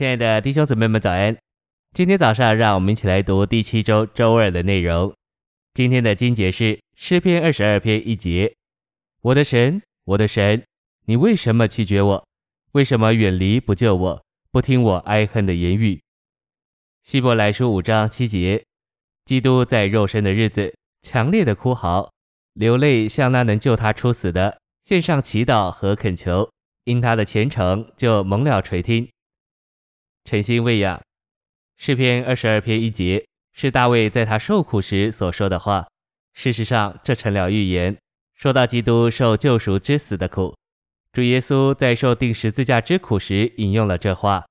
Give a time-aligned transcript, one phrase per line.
[0.00, 1.36] 亲爱的弟兄姊妹们，早安！
[1.92, 5.14] 今天早上，让我们一起来读第七周周二的内容。
[5.74, 8.50] 今天的经节是诗篇二十二篇一节
[9.20, 10.64] ：“我的神，我的神，
[11.04, 12.26] 你为什么弃绝我？
[12.72, 14.24] 为什么远离不救我？
[14.50, 16.00] 不听我哀恨的言语？”
[17.04, 18.64] 希伯来书五章七节
[19.26, 22.10] ：“基督在肉身的日子，强烈的哭嚎，
[22.54, 26.48] 流泪，向那能救他出死的献上祈祷和恳求。”
[26.84, 29.06] 因他的虔诚，就蒙了垂听。
[30.24, 31.00] 诚心喂养，
[31.76, 35.86] 诗篇二十二篇一节是大卫在他受苦时所说的话。
[36.34, 37.96] 事实上，这成了预言，
[38.34, 40.54] 说到基督受救赎之死的苦。
[41.12, 44.44] 主耶稣在受钉十字架之苦时引用了这话。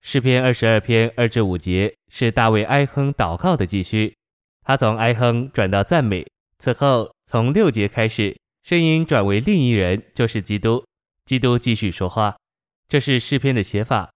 [0.00, 4.16] 诗篇二十二篇二至五节是大卫哀哼祷告的继续，
[4.62, 6.26] 他从哀哼转到赞美。
[6.58, 10.84] 此后，从六节开始，声音转为另一人，就是基督。
[11.24, 12.36] 基督继续说话，
[12.88, 14.10] 这是诗篇的写法。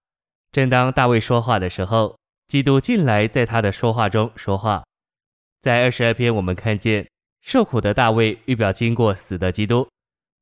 [0.53, 4.83] 正当大卫说话的时候，基督进来，在他的说话中说话。
[5.59, 7.09] 在二十二篇，我们看见
[7.41, 9.89] 受苦的大卫预表经过死的基督，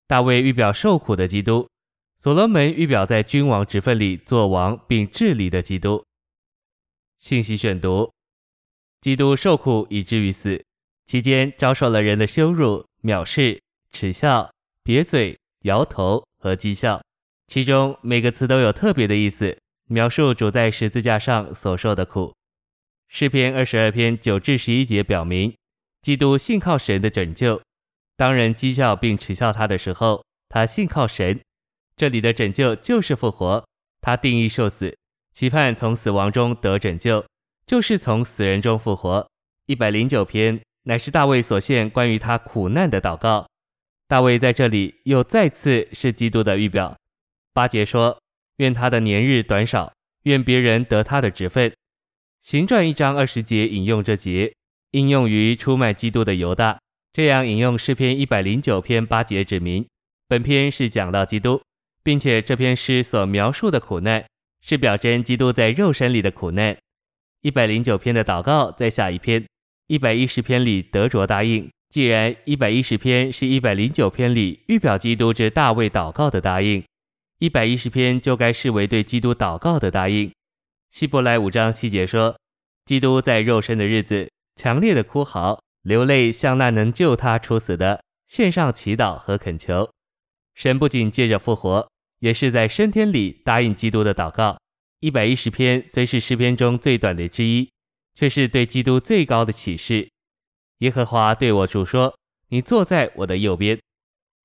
[0.08, 1.66] 大卫预表受苦的基督，
[2.20, 6.04] 所罗门预表在君王职分里做王并治理的基督。
[7.18, 8.12] 信息选读：
[9.00, 10.62] 基督受苦以至于死，
[11.06, 14.52] 期间遭受了人的羞辱、藐视、耻笑、
[14.84, 16.22] 瘪嘴、摇头。
[16.44, 17.00] 和讥笑，
[17.46, 19.56] 其中每个词都有特别的意思，
[19.92, 22.34] 描述主在十字架上所受的苦。
[23.10, 25.54] 诗篇二十二篇九至十一节表明，
[26.02, 27.62] 基督信靠神的拯救。
[28.16, 31.38] 当人讥笑并耻笑他的时候，他信靠神。
[31.98, 33.66] 这里的拯救就是复活，
[34.00, 34.96] 他定义受死，
[35.34, 37.26] 期盼从死亡中得拯救，
[37.66, 39.28] 就是从死人中复活。
[39.66, 43.46] 一百零九篇乃是大卫所献关于他苦难的祷告。
[44.08, 46.98] 大卫在这里又再次是基督的预表。
[47.54, 48.18] 八节说
[48.62, 49.92] ：“愿他的年日短少，
[50.26, 51.74] 愿别人得他的职分。”
[52.44, 54.54] 行传一章二十节引用这节，
[54.92, 56.78] 应用于出卖基督的犹大。
[57.12, 59.86] 这样引用诗篇一百零九篇八节，指明
[60.28, 61.60] 本篇是讲到基督，
[62.04, 64.24] 并且这篇诗所描述的苦难
[64.62, 66.78] 是表征基督在肉身里的苦难。
[67.42, 69.44] 一百零九篇的祷告在下一篇，
[69.88, 71.68] 一百一十篇里得着答应。
[71.90, 76.82] 既然一百一十篇是一百零九篇里预表基督之大卫祷告的答应，
[77.42, 80.32] 一百一十篇就该视为对基督祷告的答应。
[80.92, 82.38] 希伯来五章七节说，
[82.86, 89.92] 基督在肉身的日子，强烈的哭嚎，流泪，向那能救他出死的献上祈祷和恳求。
[90.54, 94.60] 神不仅借着复活，也是在升天里答应基督的祷告。
[95.00, 97.72] 一百一十篇虽是诗篇中最短的之一，
[98.14, 100.08] 却是对基督最高的启示。
[100.82, 102.16] 耶和华对我主说
[102.50, 103.80] ：“你坐在我的右边。”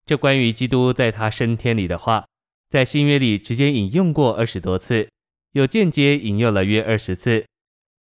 [0.06, 2.24] 这关于基督在他升天里的话，
[2.68, 5.08] 在新约里直接引用过二十多次，
[5.52, 7.44] 又间接引用了约二十次。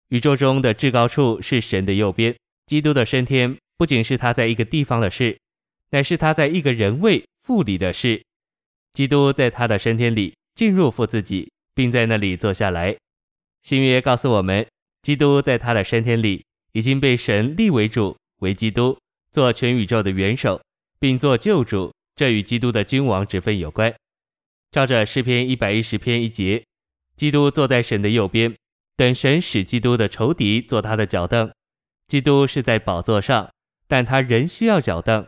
[0.10, 2.36] 宇宙中的至高处是神的右边，
[2.66, 5.38] 基督的升天不仅是他在一个地方的事，
[5.92, 8.24] 乃是他在一个人位父里的事。
[8.94, 12.96] 基督在他的升天里进入父自己，并在那里坐下来。
[13.64, 14.66] 新约告诉我们，
[15.02, 16.44] 基督在他的升天里。
[16.74, 18.96] 已经被神立为主，为基督，
[19.32, 20.62] 做全宇宙的元首，
[21.00, 21.92] 并做救主。
[22.16, 23.92] 这与基督的君王之分有关。
[24.78, 26.64] 照着诗篇一百一十篇一节，
[27.16, 28.56] 基督坐在神的右边，
[28.96, 31.52] 等神使基督的仇敌坐他的脚凳。
[32.08, 33.50] 基督是在宝座上，
[33.88, 35.26] 但他仍需要脚凳。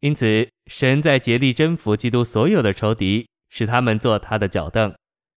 [0.00, 4.94] 因此，神在竭力征服基督所有的仇敌，使他们坐他的脚凳。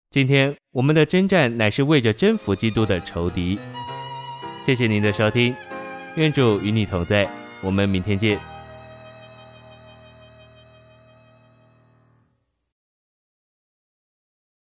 [0.08, 3.58] 今天我们的征战乃是为着征服基督的仇敌。
[4.64, 5.54] 谢谢您的收听，
[6.16, 7.30] 愿主与你同在，
[7.60, 8.51] 我们明天见。